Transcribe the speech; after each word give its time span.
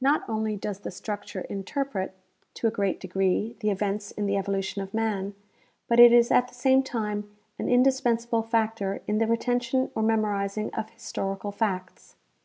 Not 0.00 0.28
only 0.28 0.56
does 0.56 0.80
the 0.80 0.90
struc 0.90 1.22
ture 1.26 1.42
interpret, 1.42 2.12
to 2.54 2.66
a 2.66 2.70
great 2.72 2.98
degree, 2.98 3.54
the 3.60 3.70
events 3.70 4.10
in 4.10 4.26
the 4.26 4.36
evolution 4.36 4.82
of 4.82 4.90
naan, 4.90 5.34
but 5.86 6.00
it 6.00 6.12
is 6.12 6.32
at 6.32 6.48
the 6.48 6.54
same 6.54 6.82
time 6.82 7.30
an 7.60 7.68
indispensable 7.68 8.42
factor 8.42 9.02
in 9.06 9.18
the 9.18 9.28
retention 9.28 9.92
or 9.94 10.02
memorizing 10.02 10.74
of 10.74 10.90
historical 10.90 11.52
facts. 11.52 12.16